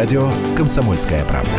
[0.00, 1.50] радио «Комсомольская правда».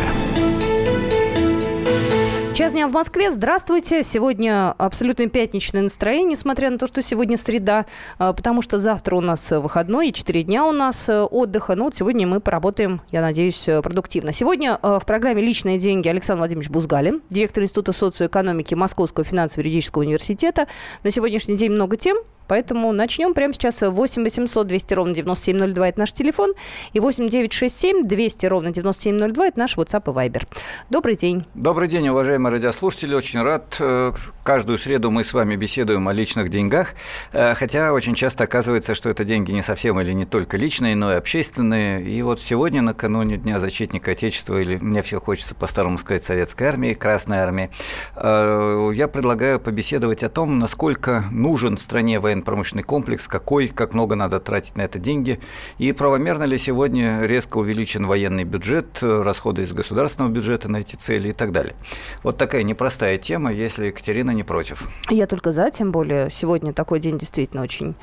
[2.54, 3.30] Час дня в Москве.
[3.30, 4.02] Здравствуйте.
[4.02, 7.86] Сегодня абсолютно пятничное настроение, несмотря на то, что сегодня среда,
[8.18, 11.76] а, потому что завтра у нас выходной, и 4 дня у нас э, отдыха.
[11.76, 14.32] Но вот сегодня мы поработаем, я надеюсь, э, продуктивно.
[14.32, 20.66] Сегодня э, в программе «Личные деньги» Александр Владимирович Бузгалин, директор Института социоэкономики Московского финансово-юридического университета.
[21.04, 22.16] На сегодняшний день много тем.
[22.52, 23.80] Поэтому начнем прямо сейчас.
[23.80, 26.52] 8 800 200 ровно 9702– это наш телефон.
[26.92, 30.46] И 8 967 200 ровно 9702– это наш WhatsApp и Viber.
[30.90, 31.46] Добрый день.
[31.54, 33.14] Добрый день, уважаемые радиослушатели.
[33.14, 33.78] Очень рад.
[33.80, 34.12] Э,
[34.42, 36.88] каждую среду мы с вами беседуем о личных деньгах.
[37.32, 41.10] Э, хотя очень часто оказывается, что это деньги не совсем или не только личные, но
[41.10, 42.06] и общественные.
[42.06, 46.92] И вот сегодня, накануне Дня защитника Отечества, или мне все хочется по-старому сказать Советской армии,
[46.92, 47.70] Красной армии,
[48.14, 54.14] э, я предлагаю побеседовать о том, насколько нужен стране военный военно-промышленный комплекс, какой, как много
[54.14, 55.40] надо тратить на это деньги,
[55.78, 61.28] и правомерно ли сегодня резко увеличен военный бюджет, расходы из государственного бюджета на эти цели
[61.28, 61.74] и так далее.
[62.22, 64.88] Вот такая непростая тема, если Екатерина не против.
[65.10, 67.94] Я только за, тем более сегодня такой день действительно очень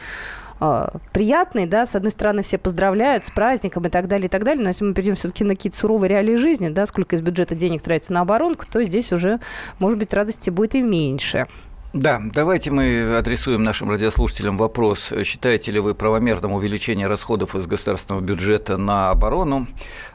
[0.59, 4.43] а, приятный, да, с одной стороны, все поздравляют с праздником и так далее, и так
[4.43, 7.55] далее, но если мы перейдем все-таки на какие-то суровые реалии жизни, да, сколько из бюджета
[7.55, 9.39] денег тратится на оборонку, то здесь уже,
[9.79, 11.47] может быть, радости будет и меньше.
[11.91, 15.11] Да, давайте мы адресуем нашим радиослушателям вопрос.
[15.23, 19.65] Считаете ли вы правомерным увеличение расходов из государственного бюджета на оборону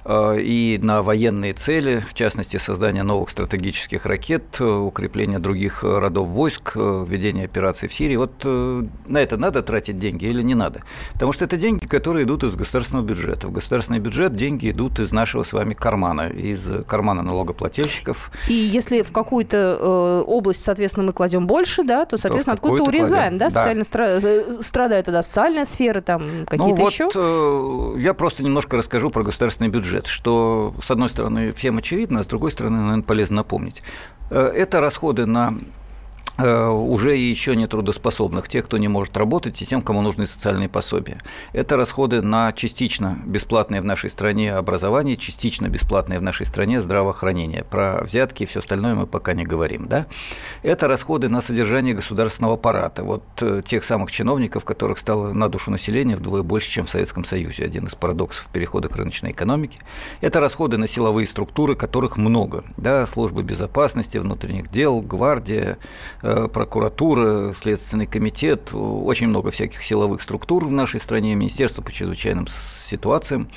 [0.04, 6.76] э, и на военные цели, в частности, создание новых стратегических ракет, укрепление других родов войск,
[6.76, 8.14] введение операций в Сирии?
[8.14, 10.82] Вот э, на это надо тратить деньги или не надо?
[11.14, 13.48] Потому что это деньги, которые идут из государственного бюджета.
[13.48, 18.30] В государственный бюджет деньги идут из нашего с вами кармана, из кармана налогоплательщиков.
[18.46, 22.84] И если в какую-то э, область, соответственно, мы кладем больше, больше, да, то, соответственно, откуда-то
[22.84, 23.84] урезаем, да, социально.
[23.84, 24.18] Стра...
[24.22, 27.04] Э, страдает тогда социальная сфера, там какие-то ну, еще.
[27.04, 32.20] вот, э, я просто немножко расскажу про государственный бюджет, что, с одной стороны, всем очевидно,
[32.20, 33.82] а с другой стороны, наверное, полезно напомнить.
[34.30, 35.54] Э, это расходы на
[36.38, 41.18] уже еще не трудоспособных, тех, кто не может работать, и тем, кому нужны социальные пособия.
[41.52, 47.62] Это расходы на частично бесплатное в нашей стране образование, частично бесплатное в нашей стране здравоохранение.
[47.62, 49.86] Про взятки и все остальное мы пока не говорим.
[49.86, 50.06] Да?
[50.62, 55.70] Это расходы на содержание государственного аппарата, вот э, тех самых чиновников, которых стало на душу
[55.70, 57.64] населения вдвое больше, чем в Советском Союзе.
[57.64, 59.78] Один из парадоксов перехода к рыночной экономике.
[60.20, 62.64] Это расходы на силовые структуры, которых много.
[62.76, 63.06] Да?
[63.06, 65.78] Службы безопасности, внутренних дел, гвардия,
[66.23, 72.46] Э, прокуратура, Следственный комитет, очень много всяких силовых структур в нашей стране, Министерство по чрезвычайным
[72.94, 73.48] ситуациям.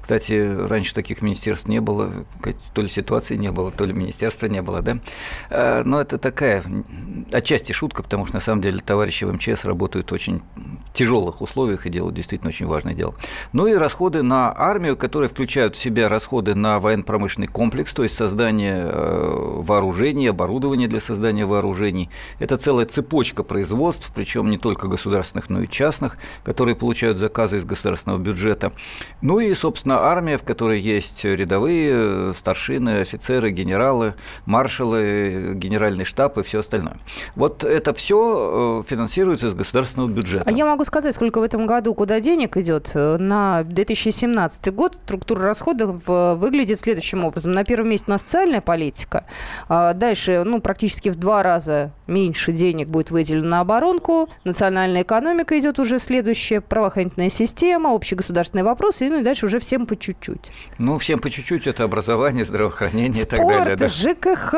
[0.00, 2.12] Кстати, раньше таких министерств не было,
[2.74, 4.98] то ли ситуации не было, то ли министерства не было, да.
[5.50, 6.62] Э, но это такая
[7.32, 10.42] отчасти шутка, потому что на самом деле товарищи в МЧС работают в очень
[10.92, 13.14] тяжелых условиях и делают действительно очень важное дело.
[13.52, 18.14] Ну и расходы на армию, которые включают в себя расходы на военно-промышленный комплекс, то есть
[18.14, 22.10] создание э, вооружений, оборудование для создания вооружений.
[22.38, 27.64] Это целая цепочка производств, причем не только государственных, но и частных, которые получают заказы из
[27.64, 28.72] государственного бюджета.
[29.20, 34.14] Ну и, собственно, армия, в которой есть рядовые, старшины, офицеры, генералы,
[34.46, 36.96] маршалы, генеральный штаб и все остальное.
[37.36, 40.44] Вот это все э, финансируется из государственного бюджета.
[40.46, 42.90] А я могу сказать, сколько в этом году куда денег идет.
[42.94, 47.52] На 2017 год структура расходов э, выглядит следующим образом.
[47.52, 49.24] На первом месте у нас социальная политика.
[49.68, 54.28] А дальше, ну, практически в два раза меньше денег будет выделено на оборонку.
[54.44, 56.60] Национальная экономика идет уже следующая.
[56.60, 57.92] Правоохранительная система,
[58.62, 59.06] общегосударственные вопросы.
[59.06, 60.50] И, ну дальше уже всем по чуть-чуть.
[60.78, 61.66] Ну, всем по чуть-чуть.
[61.66, 63.76] Это образование, здравоохранение Спорт, и так далее.
[63.76, 63.88] Да.
[63.88, 64.54] ЖКХ,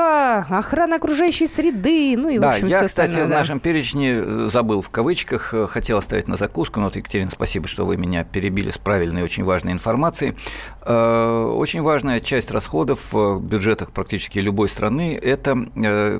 [0.51, 2.17] охрана окружающей среды.
[2.17, 3.39] Ну и, да, в общем, я, все кстати, остальное, в да.
[3.39, 7.69] нашем перечне э, забыл в кавычках, э, хотел оставить на закуску, но вот, Екатерина, спасибо,
[7.69, 10.35] что вы меня перебили с правильной и очень важной информацией.
[10.83, 15.55] Э, очень важная часть расходов в бюджетах практически любой страны– это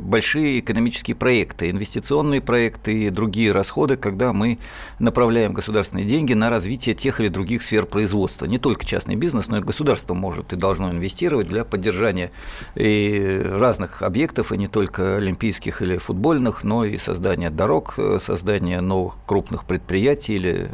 [0.01, 4.59] большие экономические проекты, инвестиционные проекты и другие расходы, когда мы
[4.99, 8.47] направляем государственные деньги на развитие тех или других сфер производства.
[8.47, 12.31] Не только частный бизнес, но и государство может и должно инвестировать для поддержания
[12.75, 19.17] и разных объектов, и не только олимпийских или футбольных, но и создания дорог, создания новых
[19.27, 20.71] крупных предприятий или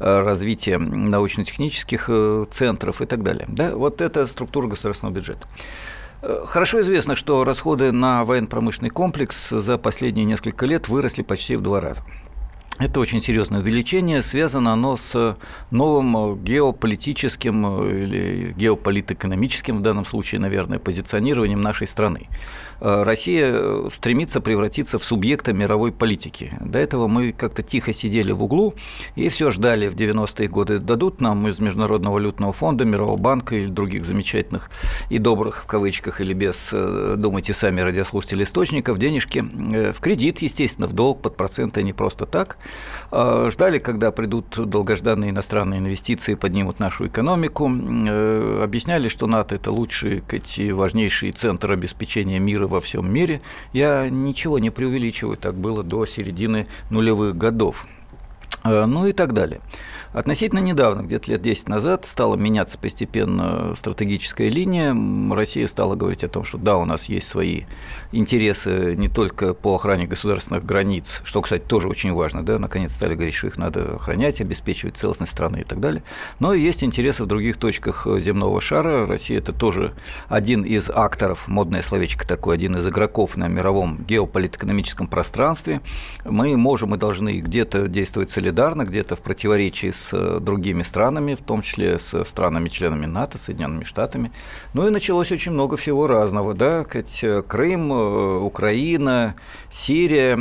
[0.00, 3.46] э, развития научно-технических э, центров и так далее.
[3.48, 5.46] Да, вот это структура государственного бюджета.
[6.22, 11.62] Э, хорошо известно, что расходы на военно-промышленный комплекс за последние несколько лет выросли почти в
[11.62, 12.02] два раза.
[12.78, 14.22] Это очень серьезное увеличение.
[14.22, 15.36] Связано оно с
[15.70, 22.28] новым геополитическим или геополитэкономическим в данном случае, наверное, позиционированием нашей страны.
[22.80, 26.52] Э, Россия э, стремится превратиться в субъекта мировой политики.
[26.60, 28.74] До этого мы как-то тихо сидели в углу
[29.14, 33.66] и все ждали в 90-е годы, дадут нам из Международного валютного фонда, Мирового банка или
[33.66, 34.70] других замечательных
[35.10, 40.86] и добрых, в кавычках или без, э, думайте сами, радиослушатели источников, денежки в кредит, естественно,
[40.86, 42.58] в долг под проценты, не просто так.
[43.10, 47.66] Ждали, когда придут долгожданные иностранные инвестиции, поднимут нашу экономику.
[47.66, 50.22] Объясняли, что НАТО– это лучший,
[50.72, 53.40] важнейший центр обеспечения мира во всем мире.
[53.72, 57.86] Я ничего не преувеличиваю, так было до середины нулевых годов.
[58.66, 59.60] Э, ну и так далее.
[60.12, 64.96] Относительно недавно, где-то лет 10 назад, стала меняться постепенно стратегическая линия.
[65.34, 67.64] Россия стала говорить о том, что да, у нас есть свои
[68.12, 73.14] интересы не только по охране государственных границ, что, кстати, тоже очень важно, да, наконец стали
[73.14, 76.02] говорить, что их надо охранять, обеспечивать целостность страны и так далее.
[76.40, 79.06] Но и есть интересы в других точках земного шара.
[79.06, 79.92] Россия– это тоже
[80.28, 85.82] один из акторов, модное словечко такое, один из игроков на мировом геополитэкономическом пространстве.
[86.24, 91.42] Мы можем и должны где-то действовать солидарно, где-то в противоречии с э, другими странами, в
[91.42, 94.32] том числе с странами-членами НАТО, Соединенными Штатами.
[94.72, 99.34] Ну и началось очень много всего разного, да, э, Крым, э, Украина,
[99.70, 100.36] Сирия,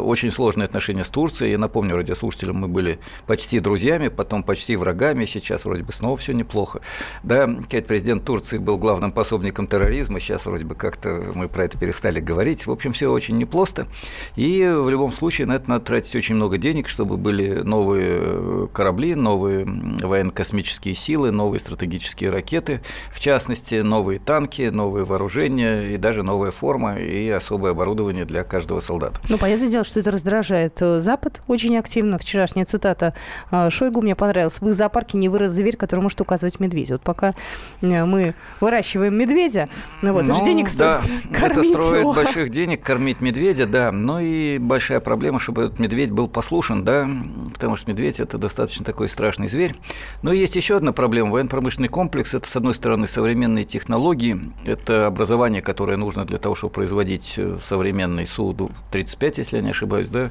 [0.00, 1.52] очень сложные отношения с Турцией.
[1.52, 6.32] Я напомню радиослушателям, мы были почти друзьями, потом почти врагами, сейчас вроде бы снова все
[6.32, 6.80] неплохо.
[7.22, 12.18] Да, президент Турции был главным пособником терроризма, сейчас вроде бы как-то мы про это перестали
[12.18, 12.66] говорить.
[12.66, 13.86] В общем, все очень неплохо.
[14.34, 19.14] И в любом случае на это надо тратить очень много денег, чтобы были новые корабли,
[19.14, 22.80] новые военно-космические силы, новые стратегические ракеты,
[23.12, 28.80] в частности, новые танки, новые вооружения и даже новая форма и особое оборудование для каждого
[28.80, 29.20] солдата.
[29.28, 32.16] Ну, понятное дело, что это раздражает э, Запад очень активно.
[32.16, 33.12] Вчерашняя цитата
[33.50, 34.62] э, Шойгу мне понравилась.
[34.62, 36.94] В их зоопарке не вырос зверь, который может указывать медведю.
[36.94, 37.34] Вот пока
[37.82, 39.68] э, мы выращиваем медведя,
[40.00, 42.14] ну вот, ну, это же денег стоит да, это строит его.
[42.14, 43.92] больших денег кормить медведя, да.
[43.92, 47.06] Но и большая проблема, чтобы этот медведь был послушен, да,
[47.52, 49.74] потому что медведь– это достаточно такой страшный зверь.
[50.22, 51.32] Но есть еще одна проблема.
[51.32, 56.72] Военно-промышленный комплекс– это, с одной стороны, современные технологии, это образование, которое нужно для того, чтобы
[56.72, 60.30] производить э, современный Су-35, если я не ошибаюсь, да,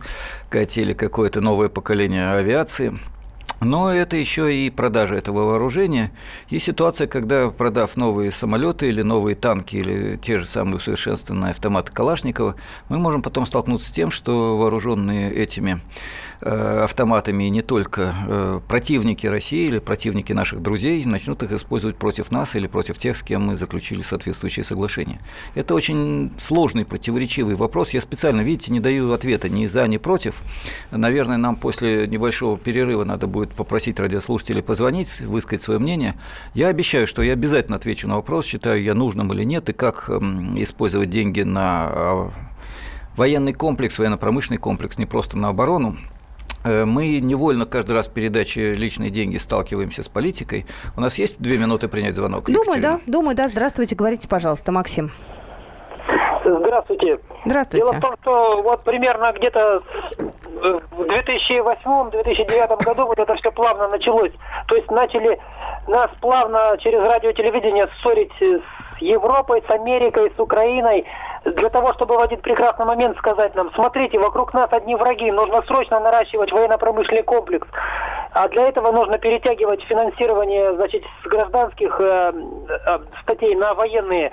[0.51, 2.97] или какое-то новое поколение авиации–
[3.65, 6.11] но это еще и продажа этого вооружения.
[6.49, 11.91] И ситуация, когда, продав новые самолеты или новые танки, или те же самые усовершенствованные автоматы
[11.91, 12.55] Калашникова,
[12.89, 15.81] мы можем потом столкнуться с тем, что вооруженные этими
[16.41, 22.31] Э, автоматами не только э, противники России или противники наших друзей начнут их использовать против
[22.31, 25.19] нас или против тех, с кем мы заключили соответствующие соглашения.
[25.55, 27.91] Это очень сложный, противоречивый вопрос.
[27.91, 30.41] Я специально, видите, не даю ответа ни за, ни против.
[30.91, 36.15] Наверное, нам после небольшого перерыва надо будет попросить радиослушателей позвонить, высказать свое мнение.
[36.53, 40.09] Я обещаю, что я обязательно отвечу на вопрос, считаю я нужным или нет, и как
[40.09, 42.31] использовать деньги на а,
[43.15, 45.97] военный комплекс, военно-промышленный комплекс, не просто на оборону.
[46.63, 50.65] Э, мы невольно каждый раз в передаче «Личные деньги» сталкиваемся с политикой.
[50.97, 52.49] У нас есть две минуты принять звонок?
[52.49, 52.99] Думаю, да.
[53.05, 53.47] Думаю, да.
[53.47, 53.95] Здравствуйте.
[53.95, 55.11] Говорите, пожалуйста, Максим.
[56.45, 57.19] Здравствуйте.
[57.45, 57.85] Здравствуйте.
[57.85, 59.81] Дело в том, что вот примерно где-то
[60.91, 64.31] в 2008-2009 году вот это все плавно началось.
[64.67, 65.39] То есть начали
[65.87, 68.61] нас плавно через радио телевидение ссорить с
[69.01, 71.05] Европой, с Америкой, с Украиной
[71.45, 75.61] для того, чтобы в один прекрасный момент сказать нам, смотрите, вокруг нас одни враги, нужно
[75.63, 77.67] срочно наращивать военно-промышленный комплекс.
[78.35, 82.33] А для этого нужно перетягивать финансирование значит, с гражданских э,
[82.85, 84.29] э, статей на военные.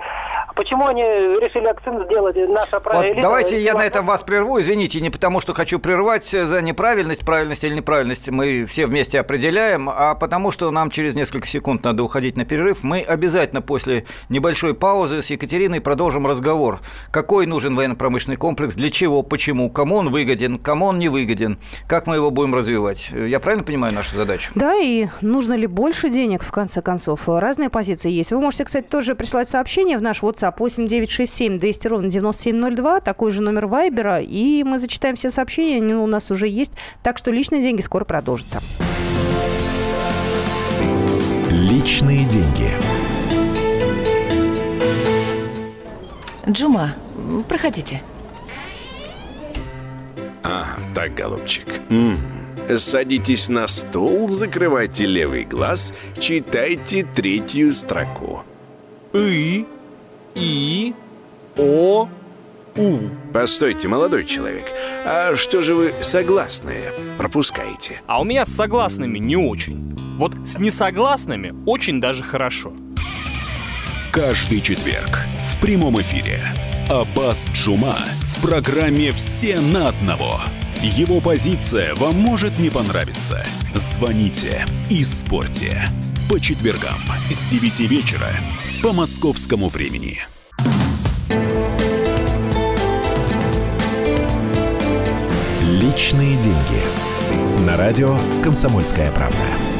[0.55, 2.35] Почему они решили акцент сделать?
[2.35, 6.61] Наша вот давайте я на этом вас прерву, извините, не потому что хочу прервать за
[6.61, 11.85] неправильность, правильность или неправильность мы все вместе определяем, а потому что нам через несколько секунд
[11.85, 12.83] надо уходить на перерыв.
[12.83, 16.81] Мы обязательно после небольшой паузы с Екатериной продолжим разговор
[17.11, 21.57] какой нужен военно-промышленный комплекс, для чего, почему, кому он выгоден, кому он не выгоден,
[21.87, 23.09] как мы его будем развивать.
[23.11, 24.51] Я правильно понимаю нашу задачу?
[24.55, 27.27] Да, и нужно ли больше денег, в конце концов.
[27.27, 28.31] Разные позиции есть.
[28.31, 33.41] Вы можете, кстати, тоже прислать сообщение в наш WhatsApp 8967 200 ровно 9702, такой же
[33.41, 37.61] номер Вайбера, и мы зачитаем все сообщения, они у нас уже есть, так что личные
[37.61, 38.61] деньги скоро продолжатся.
[41.49, 42.71] Личные деньги.
[46.49, 46.93] Джума,
[47.47, 48.01] проходите.
[50.43, 51.67] А, так, голубчик.
[51.89, 52.32] М -м.
[52.77, 58.43] Садитесь на стул, закрывайте левый глаз, читайте третью строку.
[59.13, 59.65] И,
[60.35, 60.93] И,
[61.57, 62.09] О,
[62.75, 62.99] У.
[63.31, 64.65] Постойте, молодой человек.
[65.05, 66.91] А что же вы согласные?
[67.17, 68.01] Пропускаете.
[68.07, 69.95] А у меня с согласными не очень.
[70.17, 72.73] Вот с несогласными очень даже хорошо.
[74.11, 75.19] Каждый четверг
[75.51, 76.39] в прямом эфире
[76.89, 80.39] Аббас Джума в программе «Все на одного».
[80.85, 83.41] Его позиция вам может не понравиться.
[83.73, 85.87] Звоните и спорьте.
[86.29, 86.97] По четвергам
[87.29, 88.27] с 9 вечера
[88.81, 90.19] по московскому времени.
[95.61, 97.65] Личные деньги.
[97.65, 99.72] На радио «Комсомольская правда».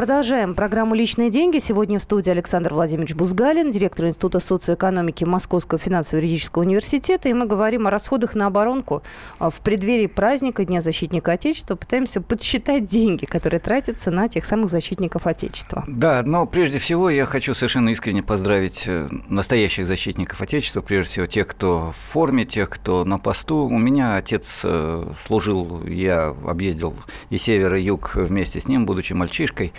[0.00, 1.58] Продолжаем программу «Личные деньги».
[1.58, 7.28] Сегодня в студии Александр Владимирович Бузгалин, директор Института социоэкономики Московского финансово-юридического университета.
[7.28, 9.02] И мы говорим о расходах на оборонку
[9.38, 11.74] а, в преддверии праздника Дня защитника Отечества.
[11.74, 15.84] Пытаемся подсчитать деньги, которые тратятся на тех самых защитников Отечества.
[15.86, 21.26] Да, но прежде всего я хочу совершенно искренне поздравить э, настоящих защитников Отечества, прежде всего
[21.26, 23.66] тех, кто в форме, тех, кто на посту.
[23.66, 26.94] У меня отец э, служил, я объездил
[27.28, 29.74] и север, и юг вместе с ним, будучи мальчишкой.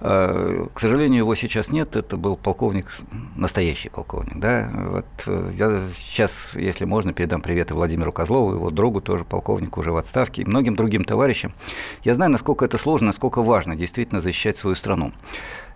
[0.00, 1.96] Э, к сожалению, его сейчас нет.
[1.96, 2.86] Это был полковник,
[3.34, 4.36] настоящий полковник.
[4.36, 4.70] Да?
[4.72, 9.80] Вот э, я сейчас, если можно, передам привет и Владимиру Козлову, его другу тоже полковнику
[9.80, 11.54] уже в отставке, и многим другим товарищам.
[12.04, 15.12] Я знаю, насколько это сложно, насколько важно действительно защищать свою страну.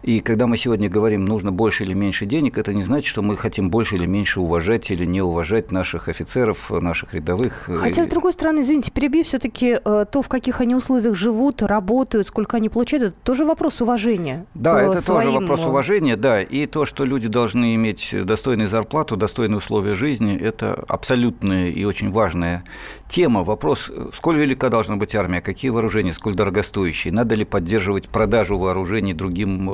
[0.02, 3.36] И когда мы сегодня говорим, нужно больше или меньше денег, это не значит, что мы
[3.36, 7.68] хотим больше или меньше уважать или не уважать наших офицеров, наших рядовых.
[7.74, 12.26] Хотя, с другой стороны, извините, перебью, все-таки э, то, в каких они условиях живут, работают,
[12.26, 14.46] сколько они получают, это тоже вопрос уважения.
[14.54, 15.22] Да, это своим...
[15.22, 16.40] тоже вопрос уважения, да.
[16.40, 22.10] И то, что люди должны иметь достойную зарплату, достойные условия жизни, это абсолютная и очень
[22.10, 22.64] важная
[23.08, 23.44] тема.
[23.44, 29.12] Вопрос, сколь велика должна быть армия, какие вооружения, сколь дорогостоящие, надо ли поддерживать продажу вооружений
[29.12, 29.68] другим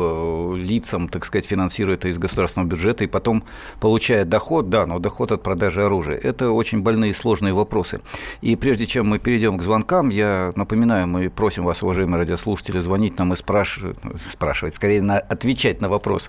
[0.56, 3.44] лицам, так сказать, финансируя это из государственного бюджета и потом
[3.80, 6.16] получая доход, да, но доход от продажи оружия.
[6.16, 8.00] Это очень больные и сложные вопросы.
[8.40, 13.18] И прежде чем мы перейдем к звонкам, я напоминаю, мы просим вас, уважаемые радиослушатели, звонить
[13.18, 13.98] нам и спрашивать,
[14.30, 16.28] спрашивать, скорее на, отвечать на вопрос,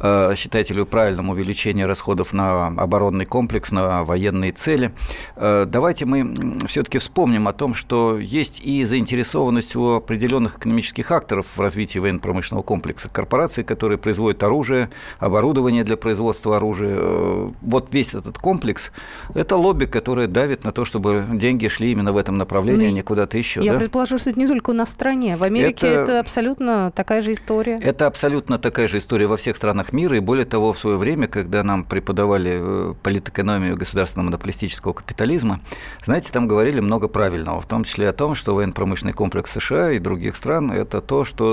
[0.00, 4.92] э, считаете ли вы правильным увеличение расходов на оборонный комплекс, на военные цели.
[5.36, 11.46] Э, давайте мы все-таки вспомним о том, что есть и заинтересованность у определенных экономических акторов
[11.56, 16.96] в развитии военно-промышленного комплекса корпорации, которые производят оружие, оборудование для производства оружия.
[16.98, 18.92] Э, вот весь этот комплекс–
[19.34, 22.92] это лобби, которое давит на то, чтобы деньги шли именно в этом направлении, ну, а
[22.92, 23.64] не куда-то еще.
[23.64, 23.78] Я да?
[23.78, 25.38] предположу, что это не только у нас в стране.
[25.38, 27.78] В Америке это, это абсолютно такая же история.
[27.80, 30.18] Это абсолютно такая же история во всех странах мира.
[30.18, 35.60] И более того, в свое время, когда нам преподавали э, политэкономию государственного монополистического капитализма,
[36.04, 39.98] знаете, там говорили много правильного, в том числе о том, что военно-промышленный комплекс США и
[39.98, 41.46] других стран– это то, что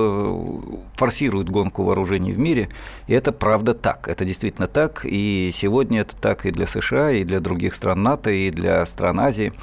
[0.95, 2.67] форсирует гонку вооружений в мире.
[3.07, 4.09] И это правда так.
[4.09, 5.05] Это действительно так.
[5.05, 9.19] И сегодня это так и для США, и для других стран НАТО, и для стран
[9.21, 9.53] Азии.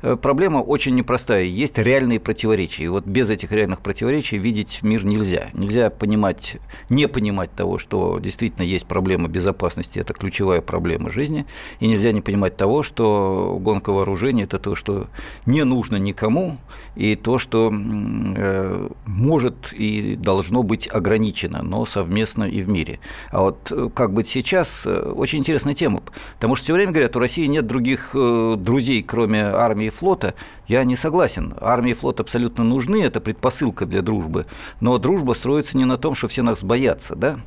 [0.00, 1.44] Э, проблема очень непростая.
[1.44, 2.84] Есть реальные противоречия.
[2.84, 5.50] И вот без этих реальных противоречий видеть мир нельзя.
[5.52, 6.56] Нельзя понимать,
[6.88, 11.44] не понимать того, что действительно есть проблема безопасности, это ключевая проблема жизни.
[11.80, 15.08] И нельзя не понимать того, что гонка вооружений– это то, что
[15.46, 16.58] не нужно никому,
[16.96, 22.98] и то, что э, может и должно быть ограничено ограничено, но совместно и в мире.
[23.30, 26.02] А вот э, как быть сейчас, э, очень интересная тема,
[26.34, 30.34] потому что все время говорят, у России нет других э, друзей, кроме армии и флота.
[30.66, 31.54] Я не согласен.
[31.60, 34.46] Армия и флот абсолютно нужны, это предпосылка для дружбы,
[34.80, 37.38] но дружба строится не на том, что все нас боятся, да?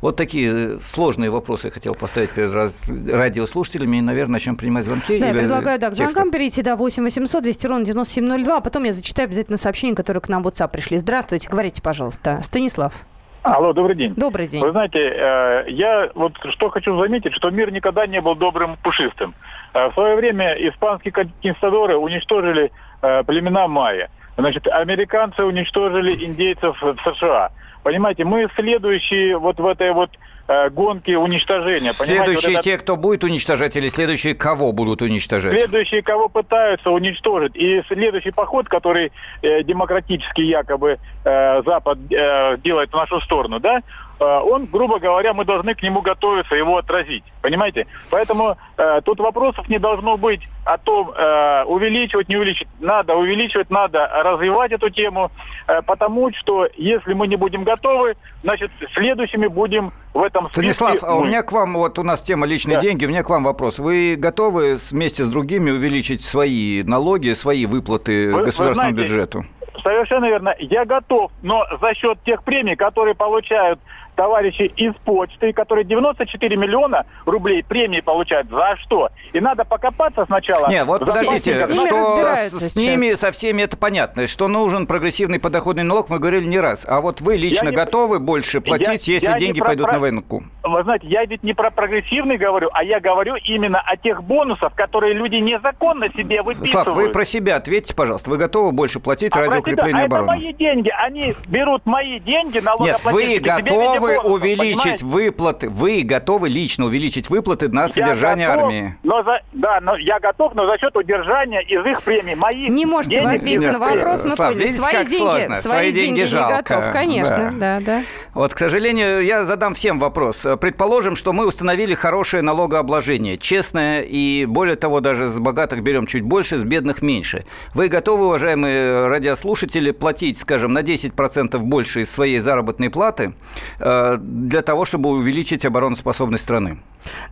[0.00, 2.88] Вот такие сложные вопросы я хотел поставить перед раз...
[2.88, 3.98] радиослушателями.
[3.98, 5.18] И, наверное, начнем принимать звонки.
[5.18, 6.62] Да, или предлагаю да, к звонкам перейти.
[6.62, 8.56] Да, 8 800 200 ровно 9702.
[8.56, 10.96] А потом я зачитаю обязательно сообщения, которые к нам в WhatsApp пришли.
[10.96, 12.40] Здравствуйте, говорите, пожалуйста.
[12.42, 13.04] Станислав.
[13.42, 14.14] Алло, добрый день.
[14.16, 14.62] Добрый день.
[14.62, 19.34] Вы знаете, э, я вот что хочу заметить, что мир никогда не был добрым пушистым.
[19.72, 22.70] Э, в свое время испанские конкистадоры уничтожили
[23.00, 24.10] э, племена майя.
[24.36, 27.50] Значит, американцы уничтожили индейцев в США.
[27.82, 30.10] Понимаете, мы следующие вот в этой вот
[30.50, 31.92] Э, гонки уничтожения.
[31.92, 35.52] Следующие вот те, кто будет уничтожать, или следующие кого будут уничтожать?
[35.52, 37.54] Следующие, кого пытаются уничтожить.
[37.54, 43.80] И следующий поход, который э, демократически якобы э, Запад э, делает в нашу сторону, да,
[44.24, 47.24] он, грубо говоря, мы должны к нему готовиться, его отразить.
[47.40, 47.86] Понимаете?
[48.10, 52.68] Поэтому э, тут вопросов не должно быть о том, э, увеличивать, не увеличивать.
[52.80, 55.30] Надо увеличивать, надо развивать эту тему,
[55.66, 61.16] э, потому что если мы не будем готовы, значит, следующими будем в этом Станислав, а
[61.16, 62.82] у меня к вам, вот у нас тема личные да.
[62.82, 63.78] деньги, у меня к вам вопрос.
[63.78, 69.44] Вы готовы вместе с другими увеличить свои налоги, свои выплаты вы, государственному вы знаете, бюджету?
[69.82, 70.54] Совершенно верно.
[70.58, 73.80] Я готов, но за счет тех премий, которые получают
[74.24, 78.50] товарищи из почты, которые 94 миллиона рублей премии получают.
[78.50, 79.08] За что?
[79.32, 80.68] И надо покопаться сначала.
[80.68, 84.26] Не, вот подождите, С ними что с, с ними, со всеми это понятно.
[84.26, 86.84] Что нужен прогрессивный подоходный налог, мы говорили не раз.
[86.86, 89.68] А вот вы лично Я не- готовы больше платить, Я- если я не деньги про-
[89.68, 90.42] пойдут про- на военку?
[90.64, 94.74] Вы знаете, я ведь не про прогрессивный говорю, а я говорю именно о тех бонусах,
[94.74, 96.70] которые люди незаконно себе выписывают.
[96.70, 98.28] Слав, вы про себя ответьте, пожалуйста.
[98.28, 100.26] Вы готовы больше платить А ради про себя- укрепления а это обороны?
[100.26, 100.90] мои деньги.
[100.98, 103.12] Они берут мои деньги, Нет, налогоплательщики.
[103.14, 105.04] вы себе в виде готовы увеличить понимаете?
[105.06, 108.94] выплаты, вы готовы лично увеличить выплаты на содержание Я готов, армии.
[109.02, 112.34] Но за, да, но я готов, но за счет удержания из их премий.
[112.34, 114.62] Моих Не можете вы денег ответить Нет, на вопрос, мы Слав, поняли.
[114.66, 115.56] видите, Свои как деньги, сложно?
[115.56, 116.56] свои Свои деньги деньги не жалко.
[116.74, 118.02] готов, конечно, да, да.
[118.34, 120.46] Вот, к сожалению, я задам всем вопрос.
[120.60, 126.22] Предположим, что мы установили хорошее налогообложение, честное, и более того, даже с богатых берем чуть
[126.22, 127.44] больше, с бедных меньше.
[127.74, 133.32] Вы готовы, уважаемые радиослушатели, платить, скажем, на 10% больше из своей заработной платы
[133.78, 136.78] э, для того, чтобы увеличить обороноспособность страны?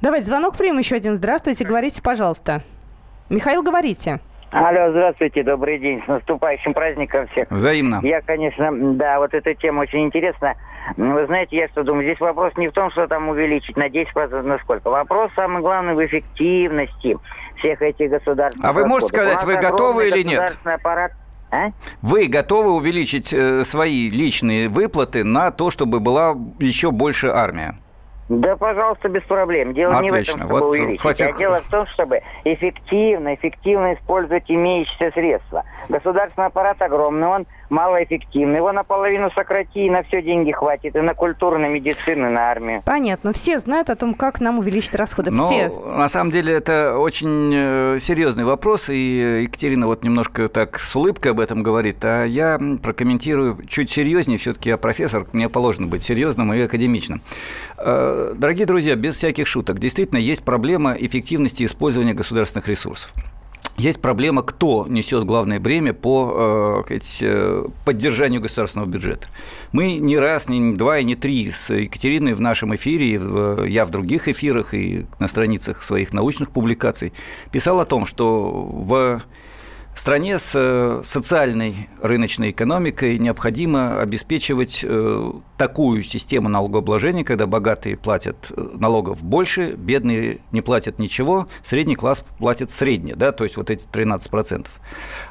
[0.00, 1.16] Давайте звонок примем еще один.
[1.16, 2.62] Здравствуйте, говорите, пожалуйста.
[3.28, 4.20] Михаил, говорите.
[4.50, 7.50] Алло, здравствуйте, добрый день, с наступающим праздником всех.
[7.50, 8.00] Взаимно.
[8.02, 10.54] Я, конечно, да, вот эта тема очень интересна.
[10.96, 14.40] Вы знаете, я что думаю, здесь вопрос не в том, что там увеличить на 10%
[14.42, 14.88] на сколько.
[14.88, 17.18] Вопрос, самый главный, в эффективности
[17.58, 19.40] всех этих государственных А вы можете расходов.
[19.42, 20.40] сказать, вы готовы или нет?
[20.40, 21.12] государственный аппарат.
[21.50, 21.70] А?
[22.02, 27.76] Вы готовы увеличить э, свои личные выплаты на то, чтобы была еще больше армия?
[28.28, 29.72] Да, пожалуйста, без проблем.
[29.72, 30.32] Дело не в Отлично.
[30.32, 35.64] этом, чтобы Вот увеличить, хватит- а дело в том, чтобы эффективно, эффективно использовать имеющиеся средства.
[35.88, 38.56] Государственный аппарат огромный, он малоэффективный.
[38.56, 40.96] Его наполовину сократи, и на все деньги хватит.
[40.96, 42.82] И на культуру, на медицину, и на армию.
[42.84, 43.32] Понятно.
[43.32, 45.30] Все знают о том, как нам увеличить расходы.
[45.30, 45.68] Ну, Все.
[45.68, 51.32] на самом деле, это очень э, серьезный вопрос, и Екатерина вот немножко так с улыбкой
[51.32, 56.52] об этом говорит, а я прокомментирую чуть серьезнее, все-таки я профессор, мне положено быть серьезным
[56.52, 57.22] и академичным.
[57.76, 63.12] Э, Дорогие друзья, без всяких шуток, действительно есть проблема эффективности использования государственных ресурсов.
[63.78, 69.28] Есть проблема, кто несет главное бремя по э, э, поддержанию государственного бюджета.
[69.70, 73.86] Мы не раз, не два и не три с Екатериной в нашем эфире, в- я
[73.86, 77.12] в других эфирах и на страницах своих научных публикаций
[77.52, 79.22] писал о том, что в
[80.00, 88.52] стране с э, социальной рыночной экономикой необходимо обеспечивать э, такую систему налогообложения, когда богатые платят
[88.56, 93.70] э, налогов больше, бедные не платят ничего, средний класс платит среднее, да, то есть вот
[93.70, 94.66] эти 13%.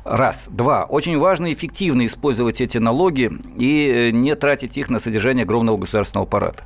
[0.03, 0.47] Раз.
[0.49, 0.83] Два.
[0.83, 6.63] Очень важно эффективно использовать эти налоги и не тратить их на содержание огромного государственного аппарата.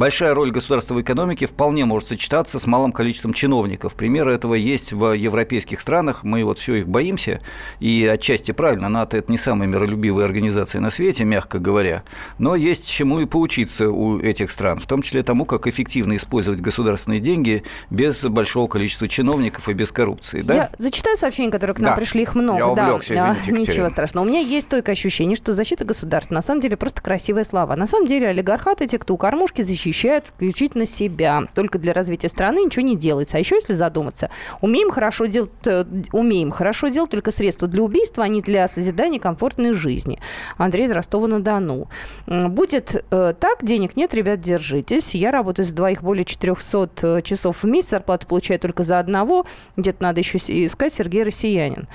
[0.00, 3.92] Большая роль государства в экономике вполне может сочетаться с малым количеством чиновников.
[3.92, 6.24] Примеры этого есть в европейских странах.
[6.24, 7.38] Мы вот все их боимся,
[7.80, 8.88] и отчасти правильно.
[8.88, 12.02] НАТО– это не самая миролюбивая организация на свете, мягко говоря.
[12.38, 16.62] Но есть чему и поучиться у этих стран, в том числе тому, как эффективно использовать
[16.62, 20.40] государственные деньги без большого количества чиновников и без коррупции.
[20.40, 20.54] Да?
[20.54, 21.96] Я зачитаю сообщения, которые к нам Да.
[21.96, 22.58] пришли, их много.
[22.58, 23.72] Я увлекся, Да, извините.
[23.72, 24.24] Ничего страшного.
[24.24, 27.76] У меня есть стойкое ощущение, что защита государства на самом деле просто красивая слова.
[27.76, 29.60] На самом деле олигархаты, те, кто у кормушки,
[29.90, 31.42] защищают исключительно себя.
[31.54, 33.36] Только для развития страны ничего не делается.
[33.36, 38.24] А еще, если задуматься, умеем хорошо делать, э, умеем хорошо делать только средства для убийства,
[38.24, 40.18] а не для созидания комфортной жизни.
[40.56, 41.88] Андрей из Ростова-на-Дону.
[42.26, 45.14] Будет э, так, денег нет, ребят, держитесь.
[45.14, 49.46] Я работаю с двоих более 400 часов в месяц, зарплату получаю только за одного.
[49.76, 51.88] Где-то надо еще искать Сергей Россиянин.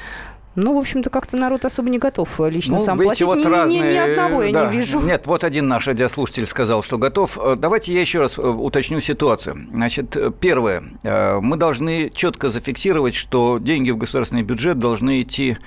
[0.55, 3.27] Ну, в общем-то, как-то народ особо не готов э, лично сам видите, платить.
[3.27, 4.65] вот ни, ни- разные, ни одного я да.
[4.71, 5.01] не вижу.
[5.01, 7.37] Нет, вот один наш радиослушатель сказал, что готов.
[7.41, 9.67] Э, Давайте я еще раз э, уточню ситуацию.
[9.71, 10.83] Значит, первое.
[11.03, 15.57] Мы должны четко зафиксировать, что деньги в государственный бюджет должны идти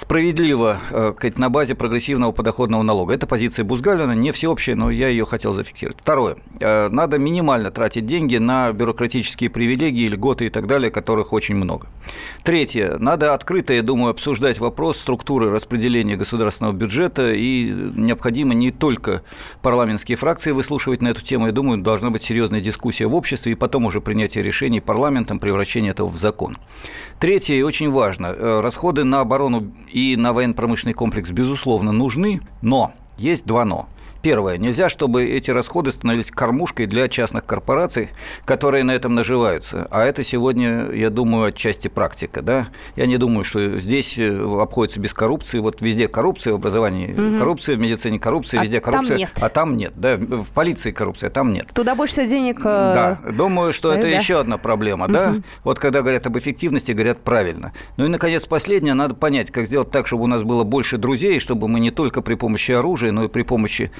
[0.00, 3.12] справедливо э, на базе прогрессивного подоходного налога.
[3.12, 5.98] Это позиция Бузгалина, не всеобщая, но я ее хотел зафиксировать.
[6.00, 6.36] Второе.
[6.58, 11.88] Э, Надо минимально тратить деньги на бюрократические привилегии, льготы и так далее, которых очень много.
[12.42, 12.96] Третье.
[12.98, 19.22] Надо открыто, я думаю, обсуждать вопрос структуры распределения государственного бюджета, и необходимо не только
[19.60, 23.54] парламентские фракции выслушивать на эту тему, я думаю, должна быть серьезная дискуссия в обществе, и
[23.54, 26.56] потом уже принятие решений парламентом, превращение этого в закон.
[27.18, 32.92] Третье, и очень важно, э, расходы на оборону и на военно-промышленный комплекс, безусловно, нужны, но
[33.18, 33.88] есть два «но».
[34.22, 34.58] Первое.
[34.58, 38.10] Нельзя, чтобы эти расходы становились кормушкой для частных корпораций,
[38.44, 39.88] которые на этом наживаются.
[39.90, 42.42] А это сегодня, я думаю, отчасти практика.
[42.42, 42.68] Да?
[42.96, 45.58] Я не думаю, что здесь э, обходится без коррупции.
[45.58, 49.16] Вот везде коррупция в образовании, коррупция в медицине, коррупция, А везде там коррупция.
[49.16, 49.30] нет.
[49.40, 49.92] А там нет.
[49.96, 50.16] Да?
[50.18, 51.68] В полиции коррупция, а там нет.
[51.72, 52.58] Туда больше всего денег...
[52.60, 54.08] э, Да, думаю, что это да.
[54.08, 55.34] еще одна проблема, да.
[55.64, 57.72] Вот когда говорят об эффективности, говорят правильно.
[57.96, 61.40] Ну и, наконец, последнее, надо понять, как сделать так, чтобы у нас было больше друзей,
[61.40, 63.90] чтобы мы не только при помощи оружия, но и при помощи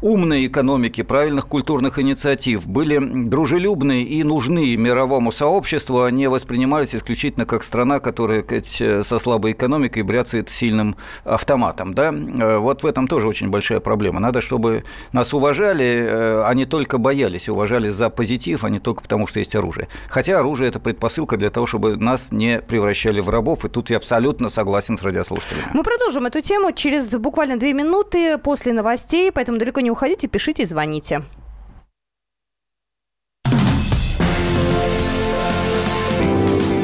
[0.00, 7.64] умной экономики, правильных культурных инициатив, были дружелюбны и нужны мировому сообществу, они воспринимались исключительно как
[7.64, 11.94] страна, которая сказать, со слабой экономикой бряцает сильным автоматом.
[11.94, 12.12] Да?
[12.12, 14.20] Э, вот в этом тоже очень большая проблема.
[14.20, 19.02] Надо, чтобы нас уважали, э, а не только боялись, уважали за позитив, а не только
[19.02, 19.88] потому, что есть оружие.
[20.08, 23.96] Хотя оружие– это предпосылка для того, чтобы нас не превращали в рабов, и тут я
[23.96, 25.70] абсолютно согласен с радиослушателями.
[25.72, 30.64] Мы продолжим эту тему через буквально две минуты после новостей, поэтому далеко не уходите, пишите,
[30.64, 31.22] звоните.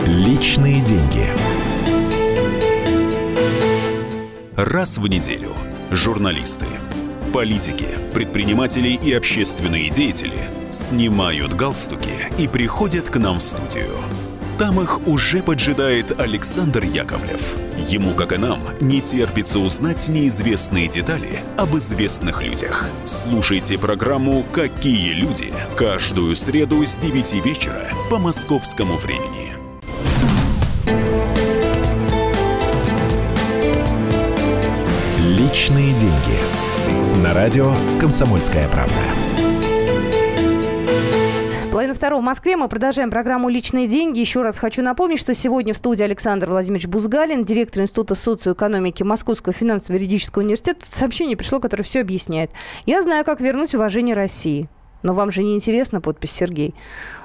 [0.07, 1.29] Личные деньги.
[4.57, 5.51] Раз в неделю
[5.91, 6.67] журналисты,
[7.33, 13.97] политики, предприниматели и общественные деятели снимают галстуки и приходят к нам в студию.
[14.59, 17.57] Там их уже поджидает Александр Яковлев.
[17.89, 22.87] Ему, как и нам, не терпится узнать неизвестные детали об известных людях.
[23.05, 29.55] Слушайте программу «Какие люди» каждую среду с 9 вечера по московскому времени.
[35.19, 37.23] Личные деньги.
[37.25, 39.24] На радио «Комсомольская правда».
[41.75, 42.57] Половина второго в Москве.
[42.57, 44.21] Мы продолжаем программу «Личные деньги».
[44.21, 49.53] Еще раз хочу напомнить, что сегодня в студии Александр Владимирович Бузгалин, директор Института социоэкономики Московского
[49.53, 50.85] финансово-юридического университета.
[50.85, 52.53] Тут сообщение пришло, которое все объясняет.
[52.87, 54.69] Я знаю, как вернуть уважение России.
[55.03, 56.77] Но вам же не интересна подпись Сергей.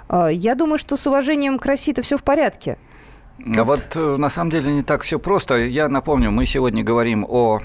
[0.08, 2.80] А, я думаю, что с уважением к России это все в порядке.
[3.56, 5.58] А вот э, на самом деле не так все просто.
[5.58, 7.62] Я напомню, мы сегодня говорим о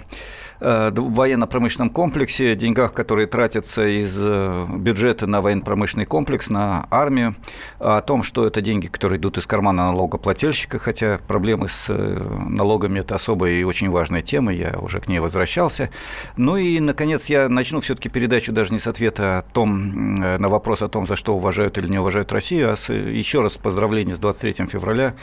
[0.64, 7.34] в военно-промышленном комплексе, деньгах, которые тратятся из э, бюджета на военно-промышленный комплекс, на армию,
[7.78, 12.98] о том, что это деньги, которые идут из кармана налогоплательщика, хотя проблемы с э, налогами–
[13.00, 15.90] это особая и очень важная тема, я уже к ней возвращался.
[16.36, 20.82] Ну и, наконец, я начну все-таки передачу даже не с ответа о том, на вопрос
[20.82, 24.18] о том, за что уважают или не уважают Россию, а с, еще раз поздравления с
[24.18, 25.14] 23 февраля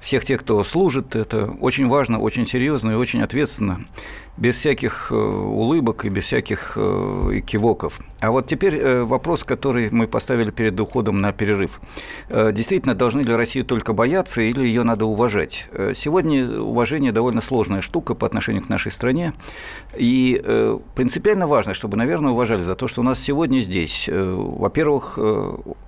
[0.00, 1.16] всех тех, кто служит.
[1.16, 3.84] Это очень важно, очень серьезно и очень ответственно
[4.36, 8.00] без всяких э, улыбок и без всяких э, кивоков.
[8.20, 11.80] А вот теперь э, вопрос, который мы поставили перед уходом на перерыв.
[12.30, 15.68] Действительно, должны ли Россию только бояться или ее надо уважать?
[15.94, 19.32] Сегодня уважение довольно сложная штука по отношению к нашей стране.
[19.96, 20.42] И
[20.94, 25.18] принципиально важно, чтобы, наверное, уважали за то, что у нас сегодня здесь, во-первых,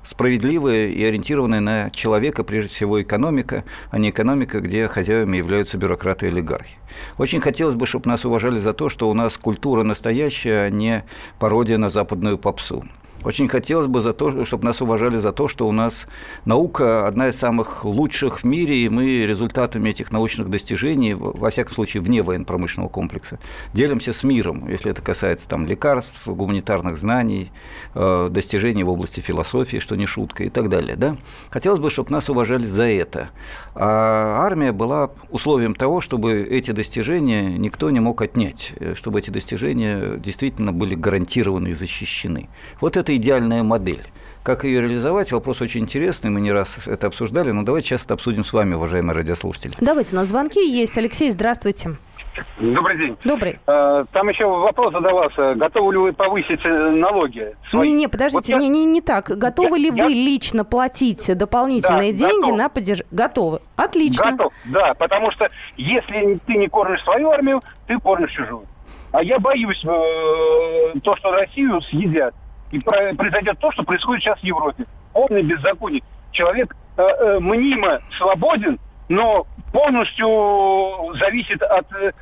[0.05, 6.27] справедливая и ориентированная на человека, прежде всего, экономика, а не экономика, где хозяевами являются бюрократы
[6.27, 6.77] и олигархи.
[7.19, 10.71] Очень хотелось бы, чтобы нас уважали уважали за то, что у нас культура настоящая, а
[10.71, 11.05] не
[11.41, 12.85] пародия на западную попсу.
[13.25, 16.07] Очень хотелось бы, за то, чтобы нас уважали за то, что у нас
[16.45, 21.75] наука одна из самых лучших в мире, и мы результатами этих научных достижений, во всяком
[21.75, 23.41] случае, вне военно-промышленного комплекса,
[23.75, 27.51] делимся с миром, если это касается там, лекарств, гуманитарных знаний,
[27.95, 30.95] э, достижений в области философии, что не шутка, и так далее.
[30.95, 31.17] Да?
[31.51, 33.31] Хотелось бы, чтобы нас уважали за это.
[33.75, 39.31] А армия была условием того, чтобы эти достижения никто не мог отнять, э, чтобы эти
[39.31, 42.49] достижения действительно были гарантированы и защищены.
[42.81, 44.03] Вот это это идеальная модель.
[44.43, 45.33] Как ее реализовать?
[45.33, 48.75] Вопрос очень интересный, мы не раз это обсуждали, но давайте сейчас это обсудим с вами,
[48.75, 49.73] уважаемые радиослушатели.
[49.81, 50.97] Давайте, у нас звонки есть.
[50.99, 51.97] Алексей, здравствуйте.
[52.61, 53.17] Добрый день.
[53.25, 53.59] Добрый.
[53.67, 57.57] А, там еще вопрос задавался, готовы ли вы повысить э, налоги?
[57.71, 57.89] Свои?
[57.89, 59.27] Не, не, подождите, вот не, не, не так.
[59.27, 60.05] Готовы я, ли я...
[60.05, 62.59] вы лично платить дополнительные да, деньги готов.
[62.59, 63.09] на поддержание?
[63.11, 63.61] Готовы.
[63.75, 64.33] Отлично.
[64.33, 68.67] Готов, да, потому что если ты не кормишь свою армию, ты кормишь чужую.
[69.11, 72.35] А я боюсь э, то, что Россию съедят
[72.71, 74.85] и произойдет то, что происходит сейчас в Европе.
[75.13, 76.03] Полное беззаконие.
[76.33, 78.79] Человек э, э, мнимо свободен,
[79.09, 82.13] но полностью зависит от э,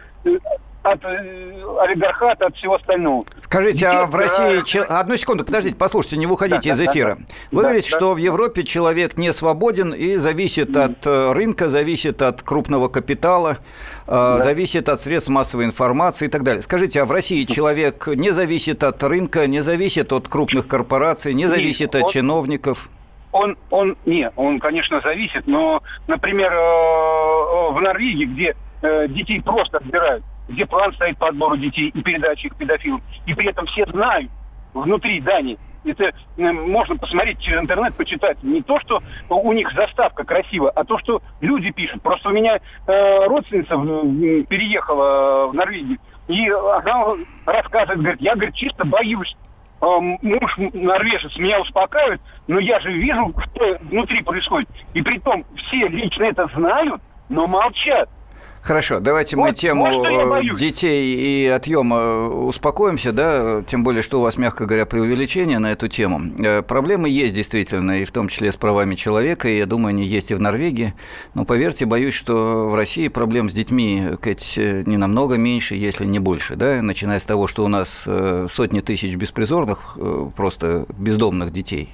[0.87, 3.23] от э, олигархата, от всего остального.
[3.43, 4.63] Скажите, а в России...
[4.65, 4.83] Че...
[4.83, 7.17] Одну секунду, подождите, послушайте, не выходите да, из эфира.
[7.17, 7.97] Да, Вы да, говорите, да.
[7.97, 13.59] что в Европе человек не свободен и зависит от э, рынка, зависит от крупного капитала,
[14.07, 14.43] э, да.
[14.43, 16.63] зависит от средств массовой информации и так далее.
[16.63, 21.47] Скажите, а в России человек не зависит от рынка, не зависит от крупных корпораций, не
[21.47, 22.91] зависит от чиновников?
[23.33, 28.57] Он, он, не, он, конечно, зависит, но, например, в Норвегии, где
[29.09, 33.03] детей просто отбирают, где план стоит по отбору детей и передаче их педофилам.
[33.27, 34.31] И при этом все знают
[34.75, 38.43] внутри Дании, это э, можно посмотреть через интернет, почитать.
[38.43, 42.03] Не то, что у них заставка красивая, а то, что люди пишут.
[42.03, 43.77] Просто у меня э, родственница
[44.47, 49.37] переехала в Норвегию, и она рассказывает, говорит, я, говорит, чисто боюсь.
[49.81, 54.69] Э, муж норвежец меня успокаивает, но я же вижу, что внутри происходит.
[54.95, 58.09] И при том все лично это знают, но молчат.
[58.67, 63.63] Хорошо, давайте мы Вот- тему вот что я э, детей и отъема э, успокоимся, да,
[63.65, 66.33] тем более, что у вас, мягко говоря, преувеличение на эту тему.
[66.41, 70.05] Э, Проблемы есть действительно, и в том числе с правами человека, и я думаю, они
[70.05, 70.95] есть и в Норвегии.
[71.35, 76.19] Но поверьте, боюсь, что в России проблем с детьми Кать, не намного меньше, если не
[76.19, 78.09] больше, да, начиная с того, что у нас
[78.51, 79.97] сотни тысяч беспризорных,
[80.35, 81.91] просто бездомных детей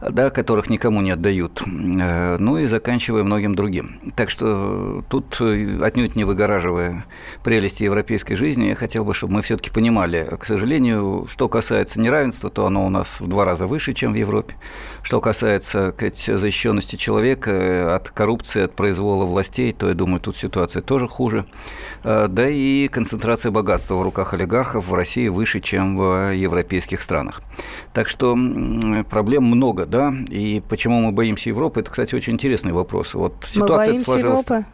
[0.00, 4.00] да, которых никому не отдают, э, ну и заканчивая многим другим.
[4.16, 7.04] Так что тут, э, отнюдь не выгораживая
[7.44, 12.50] прелести европейской жизни, я хотел бы, чтобы мы все-таки понимали, к сожалению, что касается неравенства,
[12.50, 14.54] то оно у нас в два раза выше, чем в Европе.
[15.02, 20.36] Что касается сказать, защищенности человека э, от коррупции, от произвола властей, то, я думаю, тут
[20.36, 21.44] ситуация тоже хуже.
[22.04, 27.42] Да и концентрация богатства в руках олигархов в России выше, чем в европейских странах.
[27.92, 28.36] Так что
[29.10, 33.14] проблем много, да, и почему мы боимся Европы, это, кстати, очень интересный вопрос.
[33.14, 34.44] Вот Мы ситуация боимся сложилась.
[34.44, 34.66] Европы.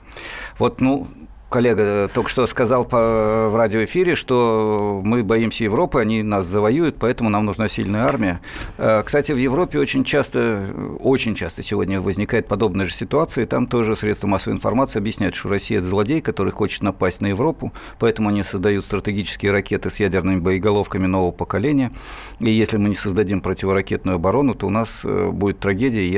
[0.59, 1.09] Вот, ну,
[1.49, 7.31] коллега только что сказал по, в радиоэфире, что мы боимся Европы, они нас завоюют, поэтому
[7.31, 8.41] нам нужна сильная армия.
[8.79, 10.65] Э, Кстати, в Европе очень часто,
[11.01, 15.49] очень часто сегодня возникает подобная же ситуация, и там тоже средства массовой информации объясняют, что
[15.49, 20.41] Россия– это злодей, который хочет напасть на Европу, поэтому они создают стратегические ракеты с ядерными
[20.41, 21.93] боеголовками нового поколения,
[22.41, 26.11] и если мы не создадим противоракетную оборону, то у нас э, будет трагедия и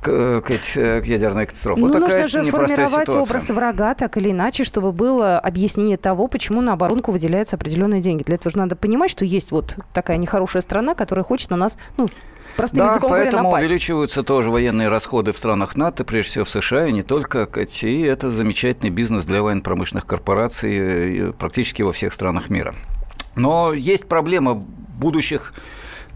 [0.00, 1.80] к- к- э, ядерная катастрофа.
[1.80, 3.20] Ну, Вот нужно же формировать ситуация.
[3.20, 8.22] образ врага так или иначе, чтобы было объяснение того, почему на оборонку выделяются определенные деньги.
[8.22, 11.76] Для этого же надо понимать, что есть вот такая нехорошая страна, которая хочет на нас,
[11.96, 12.08] ну,
[12.56, 13.66] простым Да, языком говоря, поэтому напасть.
[13.66, 17.48] увеличиваются тоже военные расходы в странах НАТО, прежде всего в США, и не только.
[17.82, 20.76] И это замечательный бизнес для военно-промышленных корпораций
[21.28, 22.74] э, практически во всех странах мира.
[23.36, 25.54] Но есть проблема будущих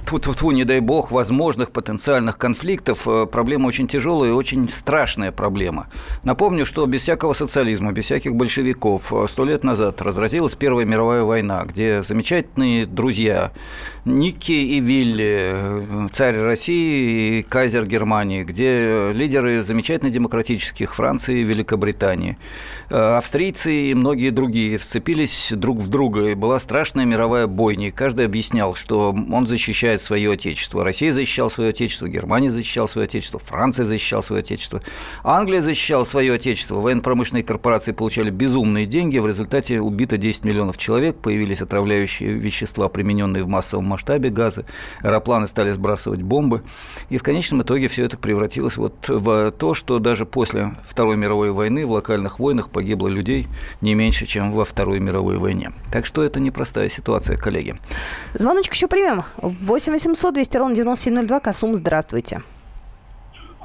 [0.07, 3.07] Тьфу-тьфу-тьфу, не дай бог, возможных потенциальных конфликтов.
[3.07, 5.87] Э, Проблема очень тяжелая и очень страшная проблема.
[6.25, 11.23] Напомню, что без всякого социализма, без всяких большевиков э, сто лет назад разразилась Первая мировая
[11.23, 13.53] война, где замечательные друзья
[14.05, 21.45] Ники и Вилли, э, царь России и кайзер Германии, где лидеры замечательно демократических Франции и
[21.45, 22.37] Великобритании,
[22.93, 28.27] австрийцы и многие другие вцепились друг в друга, и была страшная мировая бойня, и каждый
[28.27, 30.85] объяснял, что он защищает свое отечество.
[30.85, 34.83] Россия защищала свое отечество, Германия защищала свое отечество, Франция защищала свое отечество,
[35.25, 41.17] Англия защищала свое отечество, военно-промышленные корпорации получали безумные деньги, в результате убито 10 миллионов человек,
[41.17, 44.67] появились отравляющие вещества, примененные в массовом масштабе газы,
[45.01, 46.63] аэропланы стали сбрасывать бомбы,
[47.09, 51.53] и в конечном итоге все это превратилось вот в то, что даже после Второй мировой
[51.53, 53.47] войны в локальных войнах погибло людей
[53.81, 55.71] не меньше, чем во Второй мировой войне.
[55.93, 57.77] Так что это непростая ситуация, коллеги.
[58.35, 59.23] Звоночек еще примем.
[59.39, 61.41] 8 800 200 ровно 9702.
[61.41, 62.43] Касум, здравствуйте.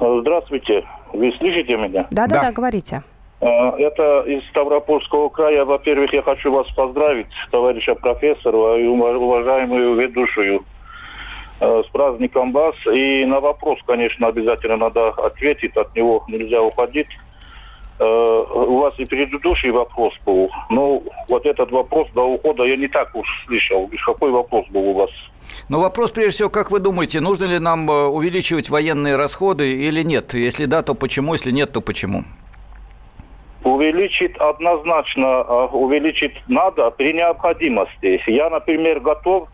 [0.00, 0.84] Здравствуйте.
[1.12, 2.06] Вы слышите меня?
[2.10, 3.02] Да-да-да, говорите.
[3.40, 5.64] Э, Это из Ставропольского края.
[5.64, 10.64] Во-первых, я хочу вас поздравить, товарища профессора и уважаемую ведущую,
[11.60, 12.74] э, с праздником вас.
[12.92, 17.08] И на вопрос, конечно, обязательно надо ответить, от него нельзя уходить.
[18.00, 22.88] Э, У вас и предыдущий вопрос был, но вот этот вопрос до ухода я не
[22.88, 23.90] так уж слышал.
[24.06, 25.10] Какой вопрос был у вас?
[25.68, 30.02] Но вопрос, прежде всего, как вы думаете, нужно ли нам э, увеличивать военные расходы или
[30.02, 30.34] нет?
[30.34, 31.32] Если да, то почему?
[31.32, 32.22] Если нет, то почему?
[33.64, 38.22] Увеличить однозначно, а, увеличить надо при необходимости.
[38.28, 39.48] Я, например, готов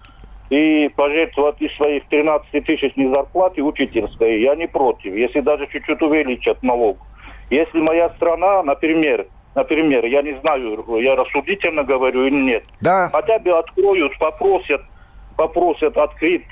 [0.50, 4.42] и пожертвовать из своих 13 тысяч зарплаты учительской.
[4.42, 6.98] Я не против, если даже чуть-чуть увеличат налог.
[7.50, 13.09] Если моя страна, например, например, я не знаю, я рассудительно говорю или нет, да.
[13.12, 14.83] хотя бы откроют, попросят,
[15.37, 16.46] попросят открыть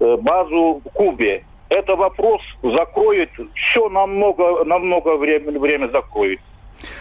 [0.00, 1.44] э, базу в Кубе.
[1.70, 6.40] Это вопрос закроет, все намного, намного время, время закроет.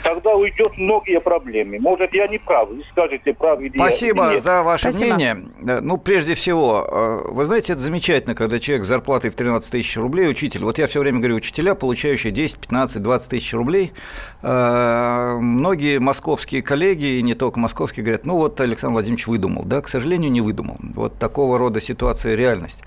[0.03, 1.79] Тогда уйдет многие проблемы.
[1.79, 4.43] Может, я не прав, вы скажете, прав или Спасибо или нет.
[4.43, 5.45] за ваше мнение.
[5.65, 9.71] Э, Ну, прежде всего, э, вы знаете, это замечательно, когда человек с зарплатой в 13
[9.71, 13.93] тысяч рублей, учитель, вот я все время говорю, учителя, получающие 10, 15, 20 тысяч рублей,
[14.41, 19.63] э, многие московские коллеги, и не только московские, говорят, ну вот Александр Владимирович выдумал.
[19.63, 20.77] Да, к сожалению, не выдумал.
[20.95, 22.79] Вот такого рода ситуация– реальность.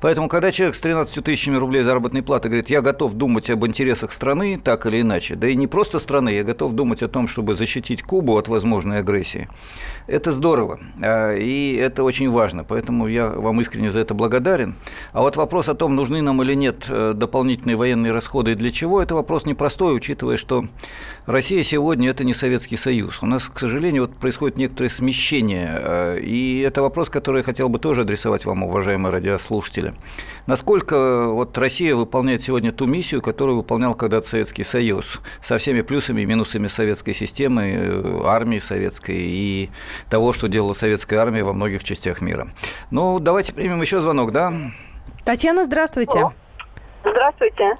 [0.00, 4.12] Поэтому, когда человек с 13 тысячами рублей заработной платы говорит, я готов думать об интересах
[4.12, 7.56] страны, так или иначе, да и не просто страны, я готов думать о том, чтобы
[7.56, 9.48] защитить Кубу от возможной агрессии,
[10.06, 14.76] это здорово, а, и это очень важно, поэтому я вам искренне за это благодарен.
[15.12, 18.70] А вот вопрос о том, нужны нам или нет э, дополнительные военные расходы и для
[18.70, 20.64] чего, это вопрос непростой, учитывая, что
[21.26, 23.22] Россия сегодня это не Советский Союз.
[23.22, 25.70] У нас, к сожалению, вот происходит некоторое смещение.
[25.72, 29.94] Э, и это вопрос, который я хотел бы тоже адресовать вам, уважаемые радиослушатели.
[30.46, 36.22] Насколько вот Россия выполняет сегодня ту миссию, которую выполнял когда-то Советский Союз, со всеми плюсами
[36.22, 39.70] и минусами советской системы, э, армии советской и
[40.10, 42.48] того, что делала советская армия во многих частях мира.
[42.90, 44.52] Ну, давайте примем еще звонок, да?
[45.24, 46.30] Татьяна, здравствуйте.
[47.04, 47.76] Здравствуйте.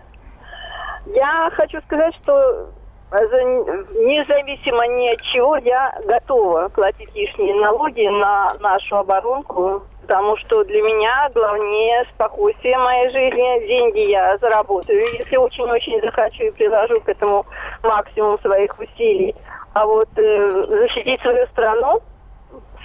[1.07, 2.71] Я хочу сказать, что
[3.13, 10.83] независимо ни от чего я готова платить лишние налоги на нашу оборонку, потому что для
[10.83, 13.67] меня главнее спокойствие моей жизни.
[13.67, 17.47] Деньги я заработаю, если очень-очень захочу и приложу к этому
[17.83, 19.35] максимум своих усилий.
[19.73, 22.03] А вот э, защитить свою страну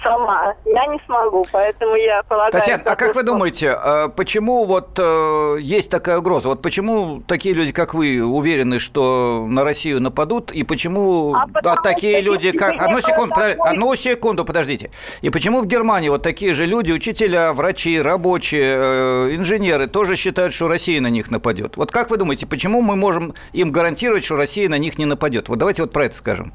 [0.02, 0.54] сама.
[0.64, 2.52] Я не смогу, поэтому я полагаю...
[2.52, 6.48] Татьяна, а как вы думаете, а почему вот э, есть такая угроза?
[6.48, 11.76] Вот почему такие люди, как вы, уверены, что на Россию нападут, и почему а да,
[11.76, 12.76] такие люди, как...
[12.80, 14.90] Одну секунду, одну секунду, подождите.
[15.20, 20.54] И почему в Германии вот такие же люди, учителя, врачи, рабочие, э, инженеры, тоже считают,
[20.54, 21.76] что Россия на них нападет?
[21.76, 25.48] Вот как вы думаете, почему мы можем им гарантировать, что Россия на них не нападет?
[25.48, 26.52] Вот давайте вот про это скажем.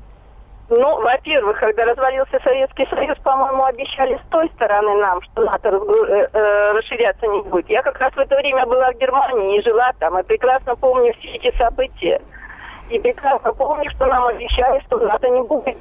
[0.69, 6.28] Ну, во-первых, когда развалился Советский Союз, по-моему, обещали с той стороны нам, что НАТО э,
[6.32, 7.69] э, расширяться не будет.
[7.69, 11.13] Я как раз в это время была в Германии и жила там, и прекрасно помню
[11.19, 12.21] все эти события.
[12.89, 15.78] И прекрасно помню, что нам обещали, что НАТО не будет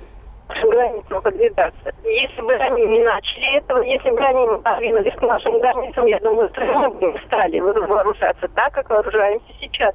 [0.48, 1.94] нашим границам подвигаться.
[2.04, 6.18] Если бы они не начали этого, если бы они не подвинулись к нашим границам, я
[6.20, 9.94] думаю, что мы бы стали вооружаться так, как вооружаемся сейчас.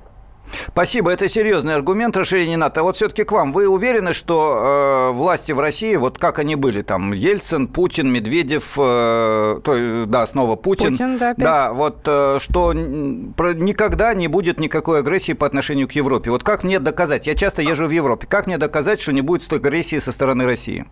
[0.67, 2.81] Спасибо, это серьезный аргумент расширения НАТО.
[2.81, 3.53] А вот все-таки к вам.
[3.53, 8.73] Вы уверены, что э, власти в России, вот как они были, там, Ельцин, Путин, Медведев,
[8.77, 10.91] э, то, да, снова Путин.
[10.91, 11.43] Путин, да, опять.
[11.43, 12.73] Да, вот, э, что
[13.35, 16.31] про, никогда не будет никакой агрессии по отношению к Европе.
[16.31, 17.27] Вот как мне доказать?
[17.27, 18.27] Я часто езжу в Европе.
[18.27, 20.85] Как мне доказать, что не будет агрессии со стороны России?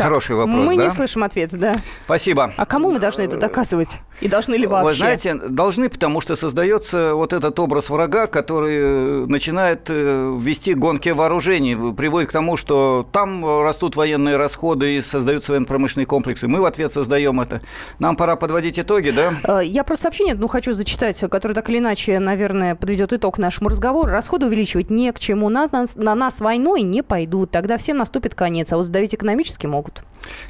[0.00, 0.84] Так, Хороший вопрос, Мы да?
[0.84, 1.76] не слышим ответа, да.
[2.06, 2.54] Спасибо.
[2.56, 3.98] А кому мы должны это доказывать?
[4.22, 4.88] И должны ли вообще?
[4.88, 11.10] Вы знаете, должны, потому что создается вот этот образ врага, который начинает э, вести гонки
[11.10, 16.48] вооружений, приводит к тому, что там растут военные расходы и создаются военно-промышленные комплексы.
[16.48, 17.60] Мы в ответ создаем это.
[17.98, 19.34] Нам пора подводить итоги, да?
[19.60, 23.68] Э, я просто сообщение, ну, хочу зачитать, которое так или иначе, наверное, подведет итог нашему
[23.68, 24.10] разговору.
[24.10, 25.50] Расходы увеличивать не к чему.
[25.50, 27.50] Нас, на, на нас войной не пойдут.
[27.50, 28.72] Тогда всем наступит конец.
[28.72, 30.04] А вот сдавить экономически могут могут.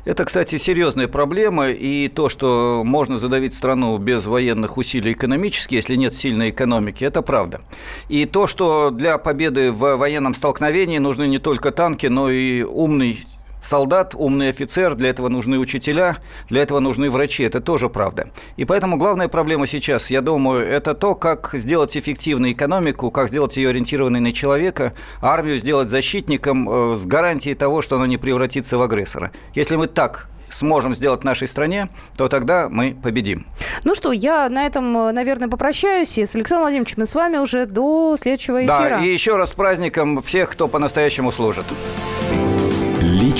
[0.05, 5.97] Это, кстати, серьезная проблема, и то, что можно задавить страну без военных усилий экономически, если
[5.97, 7.61] нет сильной экономики, это правда.
[8.09, 13.21] И то, что для победы в военном столкновении нужны не только танки, но и умный
[13.61, 16.19] солдат, умный офицер, для этого нужны учителя,
[16.49, 17.43] для этого нужны врачи.
[17.43, 18.31] Это тоже правда.
[18.57, 23.57] И поэтому главная проблема сейчас, я думаю, это то, как сделать эффективную экономику, как сделать
[23.57, 28.79] ее ориентированной на человека, армию сделать защитником э, с гарантией того, что она не превратится
[28.79, 29.33] в агрессора.
[29.55, 33.47] Если мы так сможем сделать в нашей стране, то тогда мы победим.
[33.85, 36.19] Ну что, я на этом, э, наверное, попрощаюсь.
[36.19, 38.99] И с Александром Владимировичем мы с вами уже до следующего эфира.
[38.99, 41.67] Да, и еще раз с праздником всех, кто по-настоящему служит.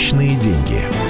[0.01, 1.10] Личные деньги.